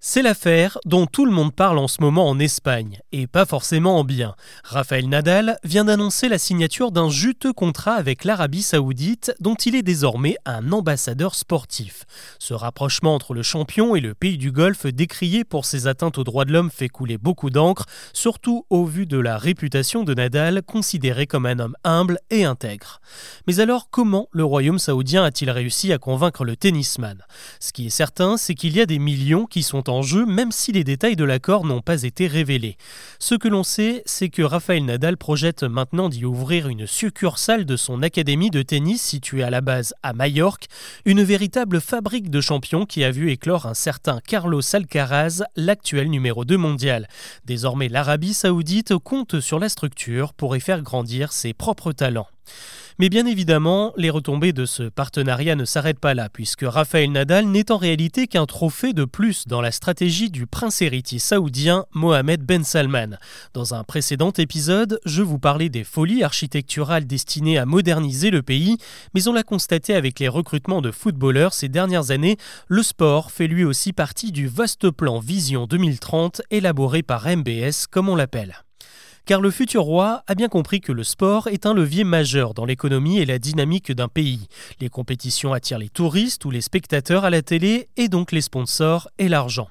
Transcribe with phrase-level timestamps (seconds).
[0.00, 3.98] C'est l'affaire dont tout le monde parle en ce moment en Espagne, et pas forcément
[3.98, 4.36] en bien.
[4.62, 9.82] Rafael Nadal vient d'annoncer la signature d'un juteux contrat avec l'Arabie saoudite dont il est
[9.82, 12.04] désormais un ambassadeur sportif.
[12.38, 16.24] Ce rapprochement entre le champion et le pays du Golfe décrié pour ses atteintes aux
[16.24, 20.62] droits de l'homme fait couler beaucoup d'encre, surtout au vu de la réputation de Nadal
[20.62, 23.00] considéré comme un homme humble et intègre.
[23.48, 27.24] Mais alors comment le royaume saoudien a-t-il réussi à convaincre le tennisman?
[27.58, 30.52] Ce qui est certain, c'est qu'il y a des millions qui sont en jeu, même
[30.52, 32.76] si les détails de l'accord n'ont pas été révélés.
[33.18, 37.76] Ce que l'on sait, c'est que Rafael Nadal projette maintenant d'y ouvrir une succursale de
[37.76, 40.66] son académie de tennis située à la base à Majorque,
[41.04, 46.44] une véritable fabrique de champions qui a vu éclore un certain Carlos Alcaraz, l'actuel numéro
[46.44, 47.08] 2 mondial.
[47.44, 52.28] Désormais, l'Arabie saoudite compte sur la structure pour y faire grandir ses propres talents.
[53.00, 57.46] Mais bien évidemment, les retombées de ce partenariat ne s'arrêtent pas là, puisque Rafael Nadal
[57.46, 62.42] n'est en réalité qu'un trophée de plus dans la stratégie du prince héritier saoudien Mohamed
[62.42, 63.16] Ben Salman.
[63.54, 68.78] Dans un précédent épisode, je vous parlais des folies architecturales destinées à moderniser le pays,
[69.14, 73.46] mais on l'a constaté avec les recrutements de footballeurs ces dernières années, le sport fait
[73.46, 78.64] lui aussi partie du vaste plan Vision 2030 élaboré par MBS comme on l'appelle
[79.28, 82.64] car le futur roi a bien compris que le sport est un levier majeur dans
[82.64, 84.48] l'économie et la dynamique d'un pays.
[84.80, 89.10] Les compétitions attirent les touristes ou les spectateurs à la télé et donc les sponsors
[89.18, 89.68] et l'argent.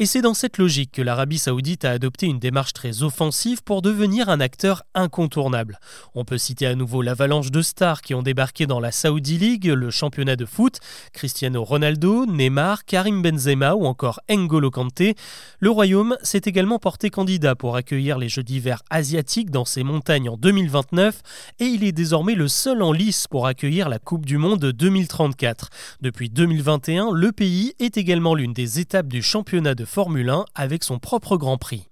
[0.00, 3.80] Et c'est dans cette logique que l'Arabie saoudite a adopté une démarche très offensive pour
[3.80, 5.78] devenir un acteur incontournable.
[6.16, 9.66] On peut citer à nouveau l'avalanche de stars qui ont débarqué dans la Saudi League,
[9.66, 10.80] le championnat de foot,
[11.12, 15.14] Cristiano Ronaldo, Neymar, Karim Benzema ou encore N'Golo Kanté.
[15.60, 20.28] Le royaume s'est également porté candidat pour accueillir les Jeux d'hiver asiatiques dans ses montagnes
[20.28, 21.20] en 2029
[21.60, 25.70] et il est désormais le seul en lice pour accueillir la Coupe du Monde 2034.
[26.00, 30.84] Depuis 2021, le pays est également l'une des étapes du championnat de Formule 1 avec
[30.84, 31.88] son propre Grand Prix.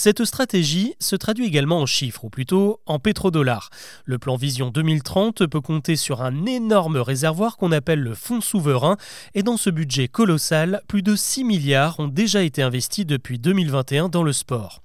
[0.00, 3.70] Cette stratégie se traduit également en chiffres, ou plutôt en pétrodollars.
[4.04, 8.96] Le plan Vision 2030 peut compter sur un énorme réservoir qu'on appelle le fonds souverain,
[9.34, 14.08] et dans ce budget colossal, plus de 6 milliards ont déjà été investis depuis 2021
[14.08, 14.84] dans le sport.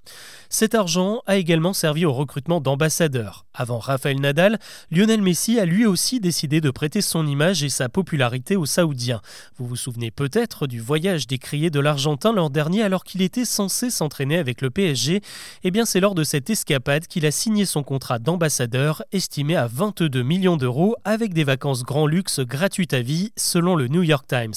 [0.50, 3.46] Cet argent a également servi au recrutement d'ambassadeurs.
[3.56, 4.60] Avant Rafael Nadal,
[4.92, 9.22] Lionel Messi a lui aussi décidé de prêter son image et sa popularité aux Saoudiens.
[9.58, 13.90] Vous vous souvenez peut-être du voyage décrié de l'Argentin l'an dernier alors qu'il était censé
[13.90, 15.03] s'entraîner avec le PSG.
[15.64, 19.68] Eh bien, c'est lors de cette escapade qu'il a signé son contrat d'ambassadeur estimé à
[19.68, 24.26] 22 millions d'euros avec des vacances grand luxe gratuites à vie selon le New York
[24.28, 24.54] Times.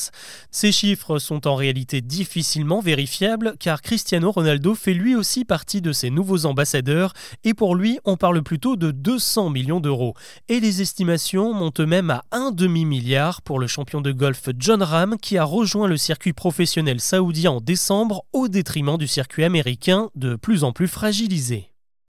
[0.50, 5.92] Ces chiffres sont en réalité difficilement vérifiables car Cristiano Ronaldo fait lui aussi partie de
[5.92, 7.12] ses nouveaux ambassadeurs
[7.44, 10.14] et pour lui on parle plutôt de 200 millions d'euros.
[10.48, 15.16] Et les estimations montent même à un demi-milliard pour le champion de golf John Ram
[15.20, 20.35] qui a rejoint le circuit professionnel saoudien en décembre au détriment du circuit américain de
[20.36, 21.70] plus en plus fragilisé.